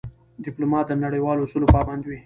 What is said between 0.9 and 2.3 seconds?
نړیوالو اصولو پابند وي.